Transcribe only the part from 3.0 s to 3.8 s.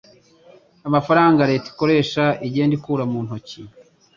mu ntoki.